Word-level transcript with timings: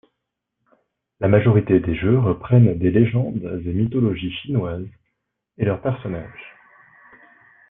La 1.19 1.27
majorité 1.27 1.79
des 1.79 1.93
jeux 1.93 2.17
reprennent 2.17 2.75
des 2.79 2.89
légendes 2.89 3.43
et 3.63 3.71
mythologies 3.71 4.31
chinoises 4.33 4.87
et 5.59 5.65
leur 5.65 5.79
personnages. 5.79 6.57